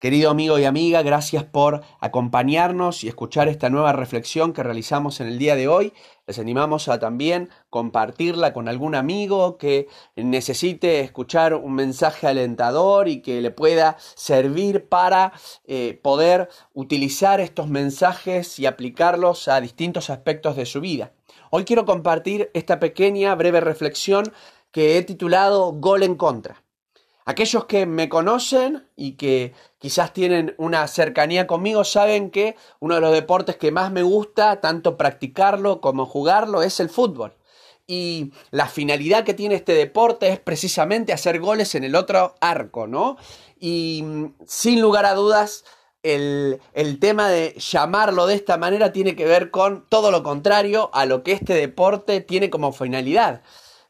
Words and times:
Querido 0.00 0.30
amigo 0.30 0.60
y 0.60 0.64
amiga, 0.64 1.02
gracias 1.02 1.42
por 1.42 1.82
acompañarnos 1.98 3.02
y 3.02 3.08
escuchar 3.08 3.48
esta 3.48 3.68
nueva 3.68 3.92
reflexión 3.92 4.52
que 4.52 4.62
realizamos 4.62 5.20
en 5.20 5.26
el 5.26 5.38
día 5.40 5.56
de 5.56 5.66
hoy. 5.66 5.92
Les 6.28 6.38
animamos 6.38 6.86
a 6.86 7.00
también 7.00 7.48
compartirla 7.68 8.52
con 8.52 8.68
algún 8.68 8.94
amigo 8.94 9.58
que 9.58 9.88
necesite 10.14 11.00
escuchar 11.00 11.52
un 11.54 11.74
mensaje 11.74 12.28
alentador 12.28 13.08
y 13.08 13.22
que 13.22 13.40
le 13.40 13.50
pueda 13.50 13.96
servir 14.14 14.88
para 14.88 15.32
eh, 15.64 15.98
poder 16.00 16.48
utilizar 16.74 17.40
estos 17.40 17.66
mensajes 17.66 18.60
y 18.60 18.66
aplicarlos 18.66 19.48
a 19.48 19.60
distintos 19.60 20.10
aspectos 20.10 20.54
de 20.54 20.66
su 20.66 20.80
vida. 20.80 21.10
Hoy 21.50 21.64
quiero 21.64 21.84
compartir 21.84 22.52
esta 22.54 22.78
pequeña, 22.78 23.34
breve 23.34 23.58
reflexión 23.58 24.32
que 24.70 24.96
he 24.96 25.02
titulado 25.02 25.72
Gol 25.72 26.04
en 26.04 26.14
contra. 26.14 26.67
Aquellos 27.28 27.66
que 27.66 27.84
me 27.84 28.08
conocen 28.08 28.88
y 28.96 29.18
que 29.18 29.52
quizás 29.78 30.14
tienen 30.14 30.54
una 30.56 30.88
cercanía 30.88 31.46
conmigo 31.46 31.84
saben 31.84 32.30
que 32.30 32.56
uno 32.80 32.94
de 32.94 33.02
los 33.02 33.12
deportes 33.12 33.58
que 33.58 33.70
más 33.70 33.92
me 33.92 34.02
gusta, 34.02 34.62
tanto 34.62 34.96
practicarlo 34.96 35.82
como 35.82 36.06
jugarlo, 36.06 36.62
es 36.62 36.80
el 36.80 36.88
fútbol. 36.88 37.36
Y 37.86 38.32
la 38.50 38.66
finalidad 38.66 39.24
que 39.24 39.34
tiene 39.34 39.56
este 39.56 39.74
deporte 39.74 40.28
es 40.30 40.40
precisamente 40.40 41.12
hacer 41.12 41.38
goles 41.38 41.74
en 41.74 41.84
el 41.84 41.96
otro 41.96 42.34
arco, 42.40 42.86
¿no? 42.86 43.18
Y 43.60 44.00
mm, 44.06 44.34
sin 44.46 44.80
lugar 44.80 45.04
a 45.04 45.12
dudas, 45.12 45.66
el, 46.02 46.62
el, 46.72 46.98
tema 46.98 47.28
de 47.28 47.54
llamarlo 47.58 48.26
de 48.26 48.36
esta 48.36 48.56
manera 48.56 48.90
tiene 48.90 49.16
que 49.16 49.26
ver 49.26 49.50
con 49.50 49.84
todo 49.90 50.10
lo 50.10 50.22
contrario 50.22 50.88
a 50.94 51.04
lo 51.04 51.22
que 51.24 51.32
este 51.32 51.52
deporte 51.52 52.22
tiene 52.22 52.48
como 52.48 52.72
finalidad. 52.72 53.42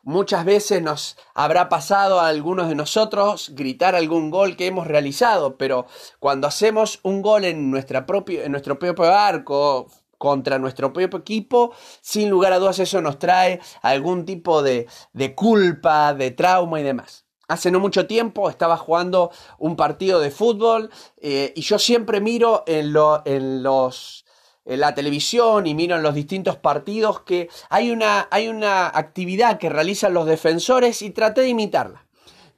Muchas 0.09 0.47
veces 0.47 0.81
nos 0.81 1.19
habrá 1.35 1.69
pasado 1.69 2.19
a 2.19 2.29
algunos 2.29 2.71
de 2.71 2.75
nosotros 2.75 3.51
gritar 3.55 3.95
algún 3.95 4.31
gol 4.31 4.57
que 4.57 4.65
hemos 4.65 4.87
realizado, 4.87 5.59
pero 5.59 5.85
cuando 6.19 6.47
hacemos 6.47 7.01
un 7.03 7.21
gol 7.21 7.45
en, 7.45 7.71
nuestra 7.71 8.07
en 8.27 8.51
nuestro 8.51 8.79
propio 8.79 9.13
arco, 9.13 9.91
contra 10.17 10.59
nuestro 10.59 10.95
propio 10.95 11.19
equipo, 11.19 11.75
sin 12.01 12.31
lugar 12.31 12.55
a 12.55 12.59
dudas 12.59 12.79
eso 12.79 13.03
nos 13.03 13.19
trae 13.19 13.61
algún 13.83 14.25
tipo 14.25 14.63
de, 14.63 14.87
de 15.13 15.35
culpa, 15.35 16.15
de 16.15 16.31
trauma 16.31 16.81
y 16.81 16.85
demás. 16.85 17.27
Hace 17.47 17.71
no 17.71 17.79
mucho 17.79 18.07
tiempo 18.07 18.49
estaba 18.49 18.79
jugando 18.79 19.31
un 19.59 19.77
partido 19.77 20.21
de 20.21 20.31
fútbol 20.31 20.89
eh, 21.19 21.53
y 21.55 21.61
yo 21.61 21.79
siempre 21.79 22.23
miro 22.23 22.65
en 22.67 22.95
los 22.95 24.25
la 24.77 24.95
televisión 24.95 25.67
y 25.67 25.75
miro 25.75 25.97
en 25.97 26.03
los 26.03 26.15
distintos 26.15 26.57
partidos 26.57 27.21
que 27.21 27.49
hay 27.71 27.91
una, 27.91 28.29
hay 28.31 28.49
una 28.49 28.87
actividad 28.87 29.59
que 29.59 29.69
realizan 29.69 30.15
los 30.15 30.27
defensores 30.27 31.03
y 31.03 31.11
traté 31.11 31.41
de 31.41 31.49
imitarla. 31.49 32.05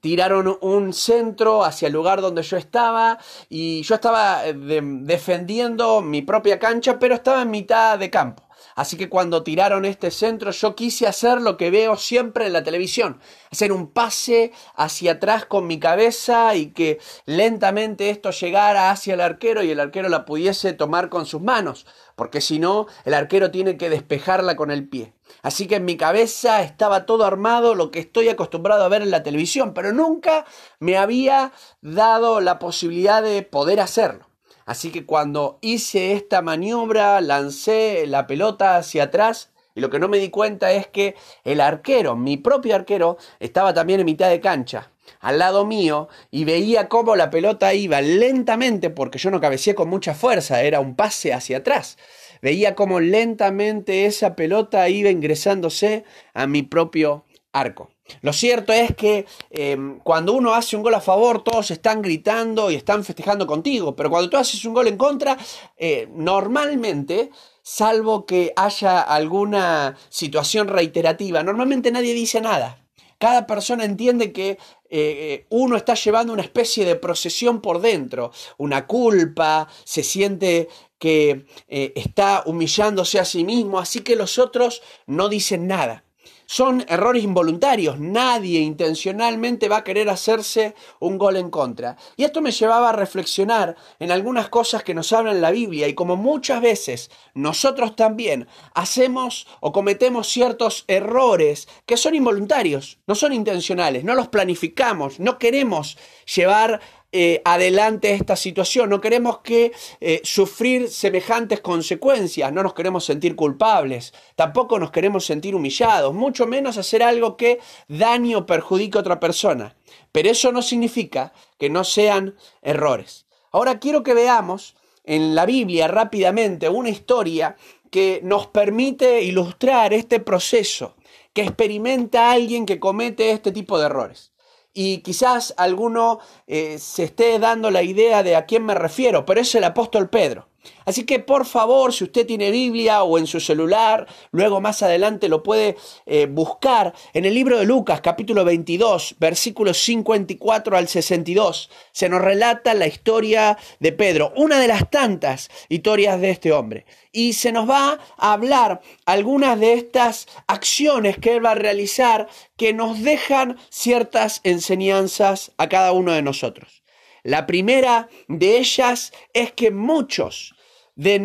Tiraron 0.01 0.59
un 0.63 0.95
centro 0.95 1.63
hacia 1.63 1.89
el 1.89 1.93
lugar 1.93 2.23
donde 2.23 2.43
yo 2.43 2.57
estaba 2.57 3.19
y 3.51 3.83
yo 3.83 3.95
estaba 3.95 4.47
eh, 4.47 4.55
defendiendo 4.55 6.01
mi 6.01 6.23
propia 6.23 6.59
cancha, 6.59 6.99
pero 6.99 7.15
estaba 7.15 7.43
en 7.43 7.51
mitad 7.51 7.99
de 7.99 8.09
campo. 8.09 8.43
Así 8.75 8.97
que 8.97 9.09
cuando 9.09 9.43
tiraron 9.43 9.85
este 9.85 10.11
centro 10.11 10.51
yo 10.51 10.75
quise 10.75 11.07
hacer 11.07 11.41
lo 11.41 11.57
que 11.57 11.71
veo 11.71 11.97
siempre 11.97 12.47
en 12.47 12.53
la 12.53 12.63
televisión, 12.63 13.21
hacer 13.51 13.73
un 13.73 13.93
pase 13.93 14.53
hacia 14.75 15.13
atrás 15.13 15.45
con 15.45 15.67
mi 15.67 15.79
cabeza 15.79 16.55
y 16.55 16.73
que 16.73 16.99
lentamente 17.27 18.11
esto 18.11 18.31
llegara 18.31 18.91
hacia 18.91 19.15
el 19.15 19.21
arquero 19.21 19.63
y 19.63 19.71
el 19.71 19.81
arquero 19.81 20.09
la 20.09 20.25
pudiese 20.25 20.73
tomar 20.73 21.09
con 21.09 21.27
sus 21.27 21.41
manos, 21.41 21.87
porque 22.17 22.41
si 22.41 22.59
no 22.59 22.87
el 23.05 23.15
arquero 23.15 23.51
tiene 23.51 23.77
que 23.77 23.91
despejarla 23.91 24.57
con 24.57 24.71
el 24.71 24.89
pie. 24.89 25.15
Así 25.43 25.67
que 25.67 25.77
en 25.77 25.85
mi 25.85 25.97
cabeza 25.97 26.63
estaba 26.63 27.07
todo 27.07 27.25
armado, 27.25 27.75
lo 27.75 27.91
que 27.91 28.01
estoy 28.01 28.29
acostumbrado 28.29 28.85
a 28.85 28.89
ver 28.89 29.03
en 29.03 29.11
la 29.11 29.23
televisión, 29.23 29.75
pero 29.75 29.93
nunca 29.93 30.45
me 30.79 30.97
había 30.97 31.53
dado 31.81 32.41
la 32.41 32.59
posibilidad 32.59 33.23
de 33.23 33.43
poder 33.43 33.81
hacerlo. 33.81 34.30
Así 34.71 34.93
que 34.93 35.05
cuando 35.05 35.59
hice 35.63 36.13
esta 36.13 36.43
maniobra, 36.43 37.21
lancé 37.21 38.07
la 38.07 38.29
pelota 38.29 38.77
hacia 38.77 39.03
atrás 39.03 39.51
y 39.75 39.81
lo 39.81 39.91
que 39.91 39.99
no 39.99 40.07
me 40.07 40.19
di 40.19 40.31
cuenta 40.31 40.71
es 40.71 40.87
que 40.87 41.17
el 41.43 41.61
arquero, 41.61 42.15
mi 42.15 42.37
propio 42.37 42.77
arquero, 42.77 43.19
estaba 43.41 43.75
también 43.75 43.99
en 43.99 44.07
mitad 44.07 44.31
de 44.31 44.39
cancha, 44.39 44.93
al 45.19 45.41
lado 45.41 45.67
mío, 45.67 46.09
y 46.31 46.45
veía 46.45 46.89
cómo 46.89 47.17
la 47.17 47.31
pelota 47.31 47.75
iba 47.75 48.01
lentamente, 48.01 48.91
porque 48.91 49.19
yo 49.19 49.33
no 49.33 49.41
cabeceé 49.41 49.75
con 49.75 49.89
mucha 49.89 50.15
fuerza, 50.15 50.63
era 50.63 50.79
un 50.79 50.95
pase 50.95 51.33
hacia 51.33 51.57
atrás. 51.57 51.99
Veía 52.41 52.77
cómo 52.77 53.01
lentamente 53.01 54.07
esa 54.07 54.37
pelota 54.37 54.89
iba 54.89 55.11
ingresándose 55.11 56.05
a 56.33 56.47
mi 56.47 56.63
propio 56.63 57.25
arco. 57.51 57.91
Lo 58.23 58.33
cierto 58.33 58.73
es 58.73 58.95
que 58.95 59.27
em, 59.51 59.99
cuando 60.01 60.33
uno 60.33 60.55
hace 60.55 60.77
un 60.77 60.83
gol 60.83 60.95
a 60.95 61.01
favor, 61.01 61.43
todos 61.43 61.71
están 61.71 62.03
gritando 62.03 62.71
y 62.71 62.75
están 62.75 63.05
festejando 63.05 63.47
contigo, 63.47 63.95
pero 63.97 64.11
cuando 64.11 64.31
tú 64.31 64.37
haces 64.37 64.65
un 64.65 64.75
gol 64.75 64.89
en 64.89 64.97
contra, 64.97 65.37
eh, 65.77 66.09
normalmente, 66.15 67.31
salvo 67.63 68.27
que 68.27 68.53
haya 68.57 69.01
alguna 69.01 69.97
situación 70.09 70.69
reiterativa, 70.69 71.43
normalmente 71.43 71.91
nadie 71.91 72.15
dice 72.15 72.41
nada. 72.41 72.85
Cada 73.19 73.47
persona 73.47 73.85
entiende 73.85 74.33
que 74.33 74.51
eh, 74.53 74.59
eh, 74.89 75.47
uno 75.51 75.77
está 75.77 75.95
llevando 75.95 76.33
una 76.33 76.43
especie 76.43 76.87
de 76.87 76.97
procesión 76.97 77.61
por 77.61 77.81
dentro, 77.81 78.33
una 78.57 78.87
culpa, 78.87 79.69
se 79.85 80.03
siente 80.03 80.69
que 80.99 81.47
está 81.67 82.43
humillándose 82.45 83.19
a 83.19 83.25
sí 83.25 83.43
mismo, 83.43 83.79
así 83.79 84.01
que 84.01 84.17
los 84.17 84.39
otros 84.39 84.83
no 85.07 85.31
dicen 85.31 85.67
nada 85.67 86.05
son 86.51 86.85
errores 86.89 87.23
involuntarios. 87.23 88.01
Nadie 88.01 88.59
intencionalmente 88.59 89.69
va 89.69 89.77
a 89.77 89.85
querer 89.85 90.09
hacerse 90.09 90.75
un 90.99 91.17
gol 91.17 91.37
en 91.37 91.49
contra. 91.49 91.97
Y 92.17 92.25
esto 92.25 92.41
me 92.41 92.51
llevaba 92.51 92.89
a 92.89 92.93
reflexionar 92.93 93.77
en 94.01 94.11
algunas 94.11 94.49
cosas 94.49 94.83
que 94.83 94.93
nos 94.93 95.13
habla 95.13 95.31
en 95.31 95.43
la 95.43 95.53
Biblia 95.53 95.87
y 95.87 95.95
como 95.95 96.17
muchas 96.17 96.61
veces 96.61 97.13
nosotros 97.35 97.95
también 97.95 98.49
hacemos 98.75 99.47
o 99.61 99.71
cometemos 99.71 100.27
ciertos 100.27 100.85
errores 100.89 101.69
que 101.87 101.97
son 101.97 102.17
involuntarios, 102.17 102.99
no 103.07 103.15
son 103.15 103.33
intencionales, 103.33 104.03
no 104.03 104.17
los 104.17 104.27
planificamos, 104.27 105.21
no 105.21 105.39
queremos 105.39 105.99
llevar 106.35 106.81
eh, 107.13 107.43
adelante 107.45 108.13
esta 108.13 108.37
situación, 108.37 108.89
no 108.89 109.01
queremos 109.01 109.39
que 109.39 109.73
eh, 110.01 110.21
sufrir 110.23 110.89
semejantes 110.89 111.61
consecuencias, 111.61 112.53
no 112.53 112.63
nos 112.63 112.75
queremos 112.75 113.05
sentir 113.05 113.35
culpables, 113.35 114.15
tampoco 114.37 114.79
nos 114.79 114.93
queremos 114.93 115.27
sentir 115.27 115.57
humillados, 115.57 116.15
mucho 116.15 116.47
menos 116.47 116.79
hacer 116.79 117.03
algo 117.03 117.37
que 117.37 117.59
dañe 117.89 118.37
o 118.37 118.47
perjudique 118.47 118.97
a 118.97 119.01
otra 119.01 119.19
persona. 119.19 119.75
Pero 120.13 120.31
eso 120.31 120.53
no 120.53 120.63
significa 120.63 121.33
que 121.59 121.69
no 121.69 121.83
sean 121.83 122.37
errores. 122.63 123.27
Ahora 123.51 123.81
quiero 123.81 124.05
que 124.05 124.15
veamos 124.15 124.77
en 125.03 125.35
la 125.35 125.47
Biblia 125.47 125.89
rápidamente 125.89 126.69
una 126.69 126.91
historia 126.91 127.57
que 127.91 128.21
nos 128.23 128.47
permite 128.47 129.23
ilustrar 129.23 129.93
este 129.93 130.21
proceso 130.21 130.95
que 131.33 131.43
experimenta 131.43 132.31
alguien 132.31 132.67
que 132.67 132.79
comete 132.79 133.33
este 133.33 133.51
tipo 133.51 133.79
de 133.79 133.87
errores 133.87 134.30
y 134.73 134.99
quizás 134.99 135.55
alguno 135.57 136.21
eh, 136.47 136.79
se 136.79 137.05
esté 137.05 137.39
dando 137.39 137.71
la 137.71 137.83
idea 137.83 138.23
de 138.23 138.37
a 138.37 138.47
quién 138.47 138.65
me 138.65 138.75
refiero, 138.75 139.25
pero 139.25 139.41
es 139.41 139.55
el 139.55 139.65
apóstol 139.65 140.11
Pedro. 140.11 140.50
Así 140.85 141.05
que 141.05 141.21
por 141.21 141.47
favor, 141.47 141.93
si 141.93 142.05
usted 142.05 142.27
tiene 142.27 142.51
Biblia 142.51 143.03
o 143.03 143.19
en 143.19 143.27
su 143.27 143.41
celular, 143.41 144.07
luego 144.31 144.61
más 144.61 144.83
adelante 144.83 145.29
lo 145.29 145.43
puede 145.43 145.77
eh, 146.07 146.27
buscar 146.27 146.95
en 147.13 147.25
el 147.25 147.35
libro 147.35 147.59
de 147.59 147.65
Lucas 147.65 148.01
capítulo 148.01 148.45
22, 148.45 149.17
versículos 149.19 149.79
54 149.79 150.77
al 150.77 150.89
62. 150.89 151.71
Se 151.93 152.09
nos 152.09 152.21
relata 152.21 152.75
la 152.75 152.87
historia 152.87 153.57
de 153.79 153.93
Pedro, 153.93 154.33
una 154.37 154.59
de 154.59 154.69
las 154.69 154.91
tantas 154.91 155.51
historias 155.69 156.21
de 156.21 156.31
este 156.31 156.53
hombre. 156.53 156.87
Y 157.13 157.33
se 157.33 157.53
nos 157.53 157.69
va 157.69 157.99
a 158.17 158.33
hablar 158.33 158.81
algunas 159.07 159.59
de 159.59 159.75
estas 159.75 160.27
acciones 160.47 161.19
que 161.19 161.35
él 161.35 161.45
va 161.45 161.53
a 161.53 161.57
realizar 161.57 162.29
que 162.57 162.73
nos 162.73 163.03
dejan 163.03 163.59
ciertas 163.69 164.41
enseñanzas 164.45 165.53
a 165.57 165.69
cada 165.69 165.93
uno 165.93 166.13
de 166.13 166.23
nosotros. 166.23 166.83
La 167.23 167.47
primera 167.47 168.09
de 168.29 168.59
ellas 168.59 169.13
es 169.35 169.53
que 169.53 169.71
muchos 169.71 170.55
de 171.01 171.19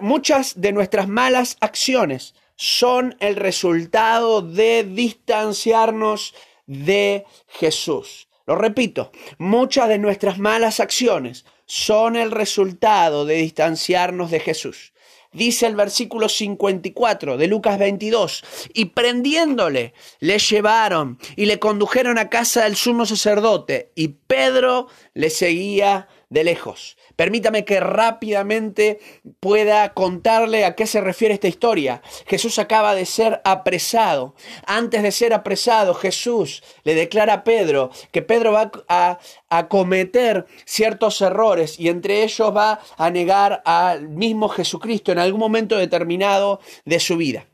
muchas 0.00 0.60
de 0.60 0.72
nuestras 0.72 1.08
malas 1.08 1.56
acciones 1.60 2.36
son 2.54 3.16
el 3.18 3.34
resultado 3.34 4.42
de 4.42 4.84
distanciarnos 4.84 6.36
de 6.66 7.24
Jesús. 7.48 8.28
Lo 8.46 8.54
repito, 8.54 9.10
muchas 9.38 9.88
de 9.88 9.98
nuestras 9.98 10.38
malas 10.38 10.78
acciones 10.78 11.44
son 11.66 12.14
el 12.14 12.30
resultado 12.30 13.24
de 13.24 13.38
distanciarnos 13.38 14.30
de 14.30 14.38
Jesús. 14.38 14.92
Dice 15.32 15.66
el 15.66 15.74
versículo 15.74 16.28
54 16.28 17.36
de 17.36 17.46
Lucas 17.48 17.76
22, 17.78 18.44
y 18.72 18.86
prendiéndole, 18.86 19.94
le 20.20 20.38
llevaron 20.38 21.18
y 21.34 21.46
le 21.46 21.58
condujeron 21.58 22.18
a 22.18 22.30
casa 22.30 22.64
del 22.64 22.76
sumo 22.76 23.04
sacerdote, 23.04 23.90
y 23.96 24.08
Pedro 24.08 24.86
le 25.12 25.28
seguía 25.28 26.08
de 26.30 26.44
lejos. 26.44 26.96
Permítame 27.16 27.64
que 27.64 27.80
rápidamente 27.80 29.00
pueda 29.40 29.94
contarle 29.94 30.64
a 30.64 30.74
qué 30.74 30.86
se 30.86 31.00
refiere 31.00 31.34
esta 31.34 31.48
historia. 31.48 32.02
Jesús 32.26 32.58
acaba 32.58 32.94
de 32.94 33.06
ser 33.06 33.40
apresado. 33.44 34.34
Antes 34.66 35.02
de 35.02 35.12
ser 35.12 35.32
apresado, 35.32 35.94
Jesús 35.94 36.62
le 36.84 36.94
declara 36.94 37.32
a 37.32 37.44
Pedro 37.44 37.90
que 38.12 38.22
Pedro 38.22 38.52
va 38.52 38.70
a, 38.88 39.18
a 39.48 39.68
cometer 39.68 40.46
ciertos 40.64 41.20
errores 41.20 41.78
y 41.78 41.88
entre 41.88 42.22
ellos 42.22 42.54
va 42.54 42.80
a 42.96 43.10
negar 43.10 43.62
al 43.64 44.08
mismo 44.08 44.48
Jesucristo 44.48 45.12
en 45.12 45.18
algún 45.18 45.40
momento 45.40 45.76
determinado 45.76 46.60
de 46.84 47.00
su 47.00 47.16
vida. 47.16 47.46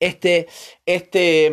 Este, 0.00 0.48
este 0.86 1.52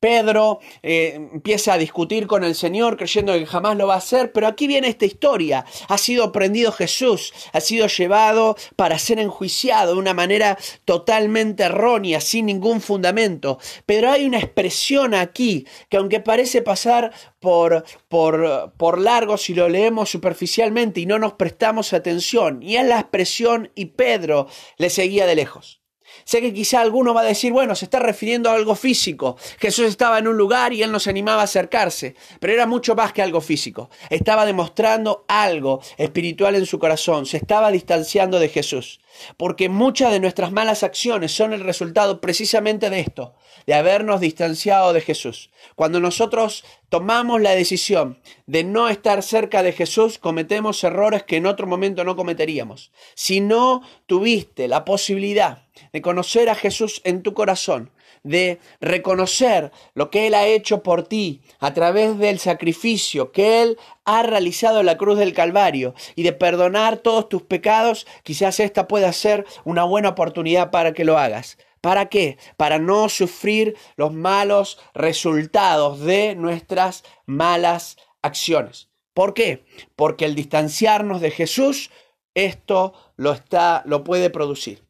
Pedro 0.00 0.60
eh, 0.82 1.14
empieza 1.14 1.72
a 1.72 1.78
discutir 1.78 2.28
con 2.28 2.44
el 2.44 2.54
Señor 2.54 2.96
creyendo 2.96 3.32
que 3.32 3.46
jamás 3.46 3.76
lo 3.76 3.88
va 3.88 3.94
a 3.94 3.98
hacer, 3.98 4.32
pero 4.32 4.46
aquí 4.46 4.68
viene 4.68 4.88
esta 4.88 5.06
historia. 5.06 5.64
Ha 5.88 5.98
sido 5.98 6.30
prendido 6.30 6.70
Jesús, 6.70 7.32
ha 7.52 7.60
sido 7.60 7.88
llevado 7.88 8.56
para 8.76 8.98
ser 8.98 9.18
enjuiciado 9.18 9.94
de 9.94 9.98
una 9.98 10.14
manera 10.14 10.56
totalmente 10.84 11.64
errónea, 11.64 12.20
sin 12.20 12.46
ningún 12.46 12.80
fundamento. 12.80 13.58
Pero 13.86 14.10
hay 14.10 14.24
una 14.24 14.38
expresión 14.38 15.14
aquí 15.14 15.66
que 15.88 15.96
aunque 15.96 16.20
parece 16.20 16.62
pasar 16.62 17.12
por, 17.40 17.84
por, 18.08 18.72
por 18.76 19.00
largo 19.00 19.36
si 19.36 19.54
lo 19.54 19.68
leemos 19.68 20.10
superficialmente 20.10 21.00
y 21.00 21.06
no 21.06 21.18
nos 21.18 21.32
prestamos 21.32 21.92
atención, 21.92 22.62
y 22.62 22.76
es 22.76 22.86
la 22.86 23.00
expresión 23.00 23.72
y 23.74 23.86
Pedro 23.86 24.46
le 24.76 24.90
seguía 24.90 25.26
de 25.26 25.34
lejos. 25.34 25.77
Sé 26.24 26.40
que 26.40 26.52
quizá 26.52 26.80
alguno 26.80 27.14
va 27.14 27.22
a 27.22 27.24
decir, 27.24 27.52
bueno, 27.52 27.74
se 27.74 27.84
está 27.86 27.98
refiriendo 27.98 28.50
a 28.50 28.54
algo 28.54 28.74
físico. 28.74 29.36
Jesús 29.58 29.86
estaba 29.86 30.18
en 30.18 30.28
un 30.28 30.36
lugar 30.36 30.72
y 30.72 30.82
él 30.82 30.92
nos 30.92 31.06
animaba 31.06 31.42
a 31.42 31.44
acercarse, 31.44 32.14
pero 32.40 32.52
era 32.52 32.66
mucho 32.66 32.94
más 32.94 33.12
que 33.12 33.22
algo 33.22 33.40
físico. 33.40 33.90
Estaba 34.10 34.46
demostrando 34.46 35.24
algo 35.28 35.80
espiritual 35.96 36.54
en 36.54 36.66
su 36.66 36.78
corazón, 36.78 37.26
se 37.26 37.38
estaba 37.38 37.70
distanciando 37.70 38.38
de 38.38 38.48
Jesús. 38.48 39.00
Porque 39.36 39.68
muchas 39.68 40.12
de 40.12 40.20
nuestras 40.20 40.52
malas 40.52 40.82
acciones 40.82 41.32
son 41.32 41.52
el 41.52 41.64
resultado 41.64 42.20
precisamente 42.20 42.90
de 42.90 43.00
esto, 43.00 43.34
de 43.66 43.74
habernos 43.74 44.20
distanciado 44.20 44.92
de 44.92 45.00
Jesús. 45.00 45.50
Cuando 45.74 46.00
nosotros 46.00 46.64
tomamos 46.88 47.40
la 47.40 47.52
decisión 47.52 48.20
de 48.46 48.64
no 48.64 48.88
estar 48.88 49.22
cerca 49.22 49.62
de 49.62 49.72
Jesús, 49.72 50.18
cometemos 50.18 50.82
errores 50.84 51.22
que 51.24 51.36
en 51.36 51.46
otro 51.46 51.66
momento 51.66 52.04
no 52.04 52.16
cometeríamos. 52.16 52.92
Si 53.14 53.40
no 53.40 53.82
tuviste 54.06 54.68
la 54.68 54.84
posibilidad 54.84 55.67
de 55.92 56.02
conocer 56.02 56.48
a 56.48 56.54
Jesús 56.54 57.00
en 57.04 57.22
tu 57.22 57.34
corazón, 57.34 57.90
de 58.22 58.58
reconocer 58.80 59.72
lo 59.94 60.10
que 60.10 60.26
Él 60.26 60.34
ha 60.34 60.46
hecho 60.46 60.82
por 60.82 61.04
ti 61.04 61.42
a 61.60 61.74
través 61.74 62.18
del 62.18 62.38
sacrificio 62.38 63.32
que 63.32 63.62
Él 63.62 63.78
ha 64.04 64.22
realizado 64.22 64.80
en 64.80 64.86
la 64.86 64.96
cruz 64.96 65.18
del 65.18 65.34
Calvario 65.34 65.94
y 66.14 66.22
de 66.22 66.32
perdonar 66.32 66.98
todos 66.98 67.28
tus 67.28 67.42
pecados, 67.42 68.06
quizás 68.22 68.60
esta 68.60 68.88
pueda 68.88 69.12
ser 69.12 69.46
una 69.64 69.84
buena 69.84 70.10
oportunidad 70.10 70.70
para 70.70 70.92
que 70.92 71.04
lo 71.04 71.18
hagas. 71.18 71.58
¿Para 71.80 72.08
qué? 72.08 72.38
Para 72.56 72.78
no 72.78 73.08
sufrir 73.08 73.76
los 73.96 74.12
malos 74.12 74.78
resultados 74.94 76.00
de 76.00 76.34
nuestras 76.34 77.04
malas 77.26 77.96
acciones. 78.22 78.88
¿Por 79.14 79.34
qué? 79.34 79.64
Porque 79.96 80.24
el 80.24 80.34
distanciarnos 80.34 81.20
de 81.20 81.30
Jesús, 81.30 81.90
esto 82.34 82.94
lo 83.16 83.32
está, 83.32 83.82
lo 83.86 84.04
puede 84.04 84.30
producir. 84.30 84.87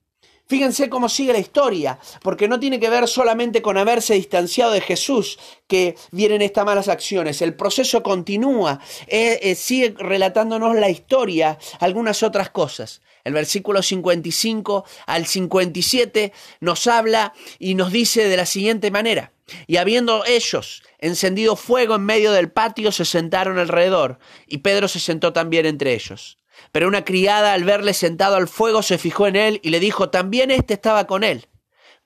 Fíjense 0.49 0.89
cómo 0.89 1.11
sigue 1.11 1.35
la 1.35 1.41
historia, 1.41 1.99
porque 2.23 2.49
no 2.49 2.59
tiene 2.59 2.81
que 2.81 2.89
ver 2.89 3.06
solamente 3.06 3.61
con 3.61 3.77
haberse 3.77 4.15
distanciado 4.15 4.73
de 4.73 4.81
Jesús 4.81 5.39
que 5.67 5.95
vienen 6.11 6.41
estas 6.41 6.65
malas 6.65 6.89
acciones. 6.89 7.43
El 7.43 7.55
proceso 7.55 8.03
continúa, 8.03 8.81
eh, 9.09 9.41
eh, 9.43 9.55
sigue 9.55 9.95
relatándonos 9.99 10.75
la 10.75 10.89
historia, 10.89 11.59
algunas 11.81 12.23
otras 12.23 12.49
cosas. 12.49 13.03
El 13.25 13.35
versículo 13.35 13.83
55 13.83 14.87
al 15.06 15.27
57 15.27 16.33
nos 16.61 16.87
habla 16.87 17.35
y 17.59 17.75
nos 17.75 17.93
dice 17.93 18.27
de 18.27 18.37
la 18.39 18.47
siguiente 18.47 18.91
manera. 18.91 19.33
Y 19.67 19.77
habiendo 19.77 20.25
ellos 20.25 20.83
encendido 20.99 21.56
fuego 21.56 21.97
en 21.97 22.06
medio 22.06 22.33
del 22.33 22.51
patio, 22.51 22.91
se 22.91 23.05
sentaron 23.05 23.59
alrededor, 23.59 24.19
y 24.47 24.59
Pedro 24.59 24.89
se 24.89 24.99
sentó 24.99 25.35
también 25.35 25.67
entre 25.67 25.93
ellos. 25.93 26.38
Pero 26.72 26.88
una 26.88 27.05
criada 27.05 27.52
al 27.52 27.64
verle 27.64 27.94
sentado 27.94 28.37
al 28.37 28.49
fuego 28.49 28.82
se 28.82 28.99
fijó 28.99 29.26
en 29.26 29.37
él 29.37 29.60
y 29.62 29.70
le 29.70 29.81
dijo, 29.81 30.10
también 30.10 30.50
éste 30.50 30.75
estaba 30.75 31.06
con 31.06 31.25
él. 31.25 31.49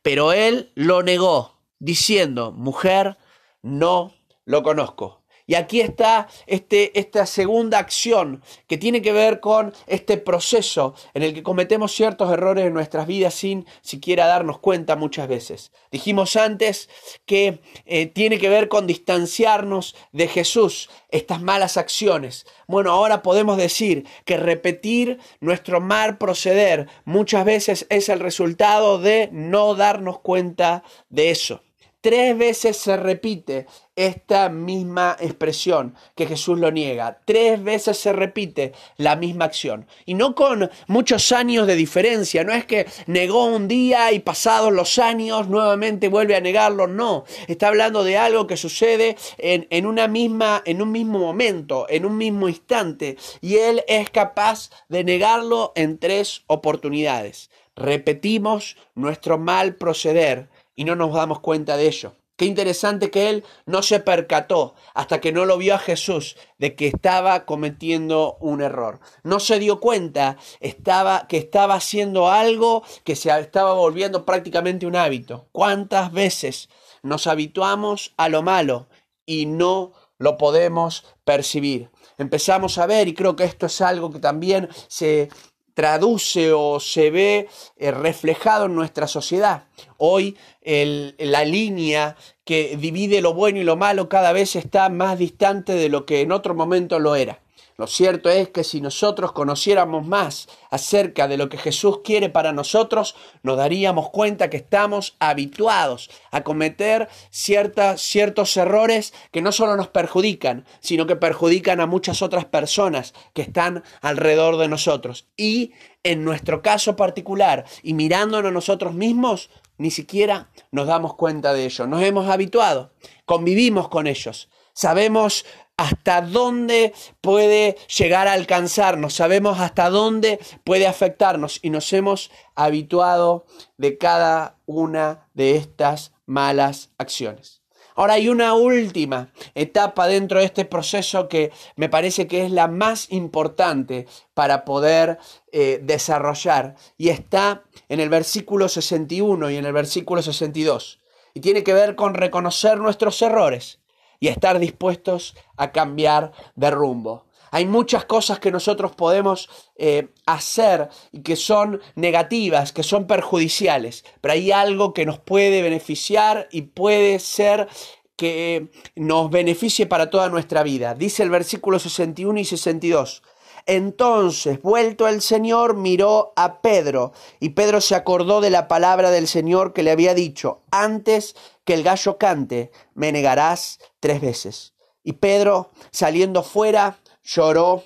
Pero 0.02 0.32
él 0.32 0.72
lo 0.74 1.02
negó, 1.02 1.60
diciendo, 1.78 2.52
mujer, 2.52 3.18
no 3.62 4.14
lo 4.44 4.62
conozco. 4.62 5.21
Y 5.52 5.54
aquí 5.54 5.82
está 5.82 6.28
este, 6.46 6.98
esta 6.98 7.26
segunda 7.26 7.76
acción 7.78 8.42
que 8.66 8.78
tiene 8.78 9.02
que 9.02 9.12
ver 9.12 9.38
con 9.38 9.74
este 9.86 10.16
proceso 10.16 10.94
en 11.12 11.24
el 11.24 11.34
que 11.34 11.42
cometemos 11.42 11.92
ciertos 11.92 12.32
errores 12.32 12.64
en 12.64 12.72
nuestras 12.72 13.06
vidas 13.06 13.34
sin 13.34 13.66
siquiera 13.82 14.24
darnos 14.24 14.60
cuenta 14.60 14.96
muchas 14.96 15.28
veces. 15.28 15.70
Dijimos 15.90 16.36
antes 16.36 16.88
que 17.26 17.60
eh, 17.84 18.06
tiene 18.06 18.38
que 18.38 18.48
ver 18.48 18.68
con 18.68 18.86
distanciarnos 18.86 19.94
de 20.10 20.26
Jesús, 20.26 20.88
estas 21.10 21.42
malas 21.42 21.76
acciones. 21.76 22.46
Bueno, 22.66 22.90
ahora 22.90 23.22
podemos 23.22 23.58
decir 23.58 24.06
que 24.24 24.38
repetir 24.38 25.18
nuestro 25.40 25.82
mal 25.82 26.16
proceder 26.16 26.88
muchas 27.04 27.44
veces 27.44 27.86
es 27.90 28.08
el 28.08 28.20
resultado 28.20 28.98
de 28.98 29.28
no 29.32 29.74
darnos 29.74 30.20
cuenta 30.20 30.82
de 31.10 31.30
eso. 31.30 31.60
Tres 32.02 32.36
veces 32.36 32.76
se 32.78 32.96
repite 32.96 33.66
esta 33.94 34.48
misma 34.48 35.16
expresión 35.20 35.94
que 36.16 36.26
Jesús 36.26 36.58
lo 36.58 36.72
niega. 36.72 37.20
Tres 37.24 37.62
veces 37.62 37.96
se 37.96 38.12
repite 38.12 38.72
la 38.96 39.14
misma 39.14 39.44
acción. 39.44 39.86
Y 40.04 40.14
no 40.14 40.34
con 40.34 40.68
muchos 40.88 41.30
años 41.30 41.68
de 41.68 41.76
diferencia. 41.76 42.42
No 42.42 42.52
es 42.52 42.64
que 42.64 42.86
negó 43.06 43.44
un 43.44 43.68
día 43.68 44.10
y 44.10 44.18
pasados 44.18 44.72
los 44.72 44.98
años 44.98 45.46
nuevamente 45.46 46.08
vuelve 46.08 46.34
a 46.34 46.40
negarlo. 46.40 46.88
No. 46.88 47.22
Está 47.46 47.68
hablando 47.68 48.02
de 48.02 48.18
algo 48.18 48.48
que 48.48 48.56
sucede 48.56 49.16
en, 49.38 49.68
en, 49.70 49.86
una 49.86 50.08
misma, 50.08 50.60
en 50.64 50.82
un 50.82 50.90
mismo 50.90 51.20
momento, 51.20 51.86
en 51.88 52.04
un 52.04 52.16
mismo 52.16 52.48
instante. 52.48 53.16
Y 53.40 53.58
él 53.58 53.84
es 53.86 54.10
capaz 54.10 54.70
de 54.88 55.04
negarlo 55.04 55.70
en 55.76 55.98
tres 55.98 56.42
oportunidades. 56.48 57.48
Repetimos 57.76 58.76
nuestro 58.96 59.38
mal 59.38 59.76
proceder 59.76 60.50
y 60.74 60.84
no 60.84 60.96
nos 60.96 61.12
damos 61.12 61.40
cuenta 61.40 61.76
de 61.76 61.86
ello. 61.86 62.14
Qué 62.36 62.46
interesante 62.46 63.10
que 63.10 63.28
él 63.28 63.44
no 63.66 63.82
se 63.82 64.00
percató 64.00 64.74
hasta 64.94 65.20
que 65.20 65.32
no 65.32 65.44
lo 65.44 65.58
vio 65.58 65.74
a 65.74 65.78
Jesús 65.78 66.36
de 66.58 66.74
que 66.74 66.88
estaba 66.88 67.44
cometiendo 67.44 68.36
un 68.40 68.62
error. 68.62 69.00
No 69.22 69.38
se 69.38 69.58
dio 69.58 69.80
cuenta 69.80 70.38
estaba, 70.60 71.26
que 71.28 71.36
estaba 71.36 71.74
haciendo 71.74 72.30
algo 72.30 72.82
que 73.04 73.16
se 73.16 73.30
estaba 73.38 73.74
volviendo 73.74 74.24
prácticamente 74.24 74.86
un 74.86 74.96
hábito. 74.96 75.46
¿Cuántas 75.52 76.10
veces 76.10 76.68
nos 77.02 77.26
habituamos 77.26 78.14
a 78.16 78.28
lo 78.28 78.42
malo 78.42 78.88
y 79.26 79.46
no 79.46 79.92
lo 80.18 80.38
podemos 80.38 81.04
percibir? 81.24 81.90
Empezamos 82.18 82.78
a 82.78 82.86
ver, 82.86 83.08
y 83.08 83.14
creo 83.14 83.36
que 83.36 83.44
esto 83.44 83.66
es 83.66 83.80
algo 83.80 84.10
que 84.10 84.18
también 84.18 84.68
se 84.88 85.28
traduce 85.74 86.52
o 86.52 86.80
se 86.80 87.10
ve 87.10 87.48
eh, 87.76 87.90
reflejado 87.90 88.66
en 88.66 88.74
nuestra 88.74 89.06
sociedad. 89.06 89.64
Hoy 89.98 90.36
la 90.64 91.44
línea 91.44 92.16
que 92.44 92.76
divide 92.76 93.20
lo 93.20 93.34
bueno 93.34 93.58
y 93.58 93.64
lo 93.64 93.76
malo 93.76 94.08
cada 94.08 94.32
vez 94.32 94.56
está 94.56 94.88
más 94.88 95.18
distante 95.18 95.74
de 95.74 95.88
lo 95.88 96.06
que 96.06 96.20
en 96.20 96.32
otro 96.32 96.54
momento 96.54 96.98
lo 96.98 97.16
era. 97.16 97.40
Lo 97.76 97.86
cierto 97.86 98.28
es 98.30 98.50
que 98.50 98.64
si 98.64 98.80
nosotros 98.80 99.32
conociéramos 99.32 100.06
más 100.06 100.48
acerca 100.70 101.28
de 101.28 101.36
lo 101.36 101.48
que 101.48 101.58
Jesús 101.58 102.00
quiere 102.04 102.28
para 102.28 102.52
nosotros, 102.52 103.16
nos 103.42 103.56
daríamos 103.56 104.10
cuenta 104.10 104.50
que 104.50 104.58
estamos 104.58 105.16
habituados 105.18 106.10
a 106.30 106.42
cometer 106.42 107.08
ciertos 107.30 108.56
errores 108.56 109.14
que 109.30 109.42
no 109.42 109.52
solo 109.52 109.76
nos 109.76 109.88
perjudican, 109.88 110.64
sino 110.80 111.06
que 111.06 111.16
perjudican 111.16 111.80
a 111.80 111.86
muchas 111.86 112.22
otras 112.22 112.44
personas 112.44 113.14
que 113.32 113.42
están 113.42 113.82
alrededor 114.00 114.58
de 114.58 114.68
nosotros. 114.68 115.26
Y 115.36 115.72
en 116.02 116.24
nuestro 116.24 116.62
caso 116.62 116.96
particular, 116.96 117.64
y 117.82 117.94
mirándonos 117.94 118.52
nosotros 118.52 118.94
mismos, 118.94 119.50
ni 119.78 119.90
siquiera 119.90 120.50
nos 120.70 120.86
damos 120.86 121.14
cuenta 121.14 121.52
de 121.54 121.64
ello. 121.64 121.86
Nos 121.86 122.02
hemos 122.02 122.28
habituado, 122.28 122.92
convivimos 123.24 123.88
con 123.88 124.06
ellos. 124.06 124.48
Sabemos 124.74 125.44
hasta 125.76 126.20
dónde 126.20 126.92
puede 127.20 127.76
llegar 127.96 128.28
a 128.28 128.32
alcanzarnos, 128.32 129.14
sabemos 129.14 129.58
hasta 129.60 129.90
dónde 129.90 130.38
puede 130.64 130.86
afectarnos 130.86 131.58
y 131.62 131.70
nos 131.70 131.92
hemos 131.92 132.30
habituado 132.54 133.46
de 133.76 133.98
cada 133.98 134.58
una 134.66 135.28
de 135.34 135.56
estas 135.56 136.12
malas 136.26 136.90
acciones. 136.98 137.62
Ahora 137.94 138.14
hay 138.14 138.28
una 138.28 138.54
última 138.54 139.32
etapa 139.54 140.06
dentro 140.06 140.38
de 140.38 140.46
este 140.46 140.64
proceso 140.64 141.28
que 141.28 141.52
me 141.76 141.90
parece 141.90 142.26
que 142.26 142.44
es 142.44 142.50
la 142.50 142.66
más 142.66 143.10
importante 143.10 144.06
para 144.32 144.64
poder 144.64 145.18
eh, 145.52 145.78
desarrollar 145.82 146.76
y 146.96 147.10
está 147.10 147.64
en 147.88 148.00
el 148.00 148.08
versículo 148.08 148.68
61 148.68 149.50
y 149.50 149.56
en 149.56 149.66
el 149.66 149.72
versículo 149.72 150.22
62 150.22 151.00
y 151.34 151.40
tiene 151.40 151.62
que 151.62 151.74
ver 151.74 151.94
con 151.94 152.14
reconocer 152.14 152.78
nuestros 152.78 153.20
errores 153.20 153.81
y 154.22 154.28
estar 154.28 154.60
dispuestos 154.60 155.34
a 155.56 155.72
cambiar 155.72 156.30
de 156.54 156.70
rumbo. 156.70 157.26
Hay 157.50 157.66
muchas 157.66 158.04
cosas 158.04 158.38
que 158.38 158.52
nosotros 158.52 158.92
podemos 158.94 159.50
eh, 159.74 160.10
hacer 160.26 160.90
y 161.10 161.22
que 161.22 161.34
son 161.34 161.80
negativas, 161.96 162.72
que 162.72 162.84
son 162.84 163.08
perjudiciales, 163.08 164.04
pero 164.20 164.34
hay 164.34 164.52
algo 164.52 164.94
que 164.94 165.06
nos 165.06 165.18
puede 165.18 165.60
beneficiar 165.60 166.46
y 166.52 166.62
puede 166.62 167.18
ser 167.18 167.66
que 168.14 168.70
nos 168.94 169.28
beneficie 169.28 169.86
para 169.86 170.08
toda 170.08 170.28
nuestra 170.28 170.62
vida. 170.62 170.94
Dice 170.94 171.24
el 171.24 171.30
versículo 171.30 171.80
61 171.80 172.38
y 172.38 172.44
62. 172.44 173.24
Entonces, 173.66 174.60
vuelto 174.62 175.08
el 175.08 175.20
Señor, 175.20 175.76
miró 175.76 176.32
a 176.36 176.60
Pedro, 176.60 177.12
y 177.40 177.50
Pedro 177.50 177.80
se 177.80 177.94
acordó 177.94 178.40
de 178.40 178.50
la 178.50 178.68
palabra 178.68 179.10
del 179.10 179.28
Señor 179.28 179.72
que 179.72 179.82
le 179.82 179.90
había 179.90 180.14
dicho, 180.14 180.62
antes 180.70 181.36
que 181.64 181.74
el 181.74 181.82
gallo 181.82 182.18
cante, 182.18 182.70
me 182.94 183.12
negarás 183.12 183.78
tres 184.00 184.20
veces. 184.20 184.74
Y 185.04 185.14
Pedro, 185.14 185.70
saliendo 185.90 186.42
fuera, 186.42 186.98
lloró 187.22 187.84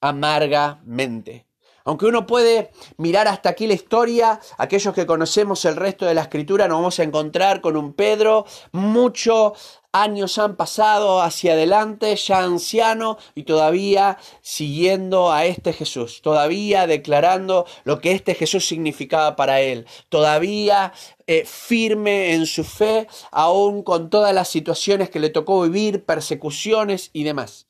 amargamente. 0.00 1.46
Aunque 1.86 2.06
uno 2.06 2.26
puede 2.26 2.70
mirar 2.96 3.28
hasta 3.28 3.50
aquí 3.50 3.66
la 3.66 3.74
historia, 3.74 4.40
aquellos 4.56 4.94
que 4.94 5.04
conocemos 5.04 5.66
el 5.66 5.76
resto 5.76 6.06
de 6.06 6.14
la 6.14 6.22
escritura 6.22 6.66
nos 6.66 6.78
vamos 6.78 6.98
a 6.98 7.02
encontrar 7.02 7.60
con 7.60 7.76
un 7.76 7.92
Pedro, 7.92 8.46
muchos 8.72 9.82
años 9.92 10.38
han 10.38 10.56
pasado 10.56 11.20
hacia 11.20 11.52
adelante, 11.52 12.16
ya 12.16 12.42
anciano 12.42 13.18
y 13.34 13.42
todavía 13.42 14.16
siguiendo 14.40 15.30
a 15.30 15.44
este 15.44 15.74
Jesús, 15.74 16.22
todavía 16.22 16.86
declarando 16.86 17.66
lo 17.84 18.00
que 18.00 18.12
este 18.12 18.34
Jesús 18.34 18.66
significaba 18.66 19.36
para 19.36 19.60
él, 19.60 19.86
todavía 20.08 20.94
eh, 21.26 21.44
firme 21.44 22.32
en 22.32 22.46
su 22.46 22.64
fe, 22.64 23.08
aún 23.30 23.82
con 23.82 24.08
todas 24.08 24.34
las 24.34 24.48
situaciones 24.48 25.10
que 25.10 25.20
le 25.20 25.28
tocó 25.28 25.60
vivir, 25.60 26.06
persecuciones 26.06 27.10
y 27.12 27.24
demás. 27.24 27.66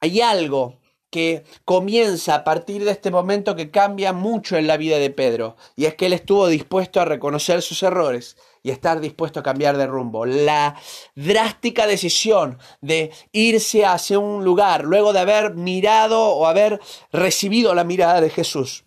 Hay 0.00 0.20
algo 0.20 0.83
que 1.14 1.44
comienza 1.64 2.34
a 2.34 2.42
partir 2.42 2.84
de 2.84 2.90
este 2.90 3.12
momento 3.12 3.54
que 3.54 3.70
cambia 3.70 4.12
mucho 4.12 4.56
en 4.56 4.66
la 4.66 4.76
vida 4.76 4.98
de 4.98 5.10
Pedro, 5.10 5.54
y 5.76 5.84
es 5.84 5.94
que 5.94 6.06
él 6.06 6.12
estuvo 6.12 6.48
dispuesto 6.48 7.00
a 7.00 7.04
reconocer 7.04 7.62
sus 7.62 7.84
errores 7.84 8.36
y 8.64 8.70
estar 8.70 8.98
dispuesto 8.98 9.38
a 9.38 9.44
cambiar 9.44 9.76
de 9.76 9.86
rumbo. 9.86 10.26
La 10.26 10.74
drástica 11.14 11.86
decisión 11.86 12.58
de 12.80 13.12
irse 13.30 13.86
hacia 13.86 14.18
un 14.18 14.42
lugar 14.42 14.82
luego 14.82 15.12
de 15.12 15.20
haber 15.20 15.54
mirado 15.54 16.20
o 16.20 16.46
haber 16.48 16.80
recibido 17.12 17.76
la 17.76 17.84
mirada 17.84 18.20
de 18.20 18.30
Jesús 18.30 18.83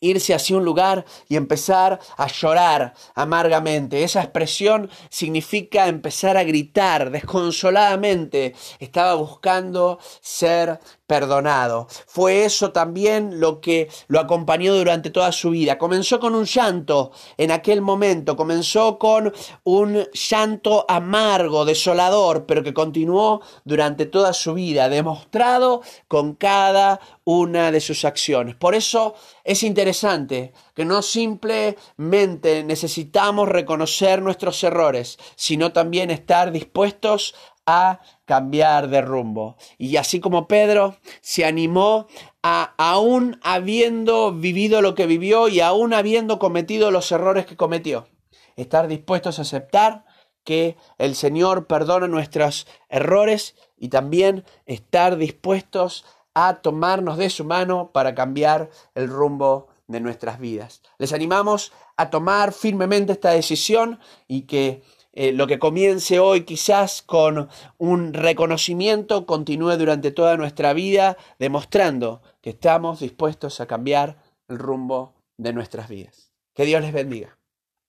irse 0.00 0.34
hacia 0.34 0.56
un 0.56 0.64
lugar 0.64 1.04
y 1.28 1.36
empezar 1.36 1.98
a 2.16 2.26
llorar 2.26 2.94
amargamente. 3.14 4.02
Esa 4.04 4.22
expresión 4.22 4.90
significa 5.08 5.88
empezar 5.88 6.36
a 6.36 6.44
gritar 6.44 7.10
desconsoladamente. 7.10 8.54
Estaba 8.78 9.14
buscando 9.14 9.98
ser 10.20 10.80
perdonado. 11.08 11.88
Fue 12.06 12.44
eso 12.44 12.70
también 12.70 13.40
lo 13.40 13.62
que 13.62 13.88
lo 14.08 14.20
acompañó 14.20 14.74
durante 14.74 15.10
toda 15.10 15.32
su 15.32 15.50
vida. 15.50 15.78
Comenzó 15.78 16.20
con 16.20 16.34
un 16.34 16.44
llanto 16.44 17.12
en 17.38 17.50
aquel 17.50 17.80
momento, 17.80 18.36
comenzó 18.36 18.98
con 18.98 19.32
un 19.64 20.06
llanto 20.12 20.84
amargo, 20.86 21.64
desolador, 21.64 22.44
pero 22.44 22.62
que 22.62 22.74
continuó 22.74 23.40
durante 23.64 24.04
toda 24.04 24.34
su 24.34 24.52
vida, 24.52 24.90
demostrado 24.90 25.80
con 26.08 26.34
cada 26.34 27.00
una 27.30 27.70
de 27.70 27.82
sus 27.82 28.06
acciones. 28.06 28.54
Por 28.54 28.74
eso 28.74 29.14
es 29.44 29.62
interesante 29.62 30.54
que 30.74 30.86
no 30.86 31.02
simplemente 31.02 32.64
necesitamos 32.64 33.50
reconocer 33.50 34.22
nuestros 34.22 34.64
errores, 34.64 35.18
sino 35.36 35.70
también 35.70 36.10
estar 36.10 36.52
dispuestos 36.52 37.34
a 37.66 38.00
cambiar 38.24 38.88
de 38.88 39.02
rumbo. 39.02 39.58
Y 39.76 39.96
así 39.96 40.20
como 40.20 40.48
Pedro 40.48 40.96
se 41.20 41.44
animó 41.44 42.06
a, 42.42 42.72
aún 42.78 43.38
habiendo 43.42 44.32
vivido 44.32 44.80
lo 44.80 44.94
que 44.94 45.04
vivió 45.04 45.48
y 45.48 45.60
aún 45.60 45.92
habiendo 45.92 46.38
cometido 46.38 46.90
los 46.90 47.12
errores 47.12 47.44
que 47.44 47.56
cometió, 47.56 48.08
estar 48.56 48.88
dispuestos 48.88 49.38
a 49.38 49.42
aceptar 49.42 50.06
que 50.44 50.78
el 50.96 51.14
Señor 51.14 51.66
perdona 51.66 52.08
nuestros 52.08 52.66
errores 52.88 53.54
y 53.76 53.88
también 53.88 54.46
estar 54.64 55.18
dispuestos 55.18 56.06
a 56.46 56.60
tomarnos 56.62 57.16
de 57.18 57.30
su 57.30 57.44
mano 57.44 57.90
para 57.92 58.14
cambiar 58.14 58.70
el 58.94 59.08
rumbo 59.08 59.68
de 59.88 60.00
nuestras 60.00 60.38
vidas. 60.38 60.82
Les 60.98 61.12
animamos 61.12 61.72
a 61.96 62.10
tomar 62.10 62.52
firmemente 62.52 63.12
esta 63.12 63.30
decisión 63.30 63.98
y 64.28 64.42
que 64.42 64.82
eh, 65.12 65.32
lo 65.32 65.46
que 65.46 65.58
comience 65.58 66.20
hoy 66.20 66.42
quizás 66.42 67.02
con 67.02 67.48
un 67.78 68.12
reconocimiento 68.12 69.26
continúe 69.26 69.76
durante 69.76 70.12
toda 70.12 70.36
nuestra 70.36 70.74
vida 70.74 71.16
demostrando 71.38 72.22
que 72.40 72.50
estamos 72.50 73.00
dispuestos 73.00 73.60
a 73.60 73.66
cambiar 73.66 74.18
el 74.46 74.58
rumbo 74.58 75.14
de 75.38 75.52
nuestras 75.52 75.88
vidas. 75.88 76.30
Que 76.54 76.66
Dios 76.66 76.82
les 76.82 76.92
bendiga. 76.92 77.37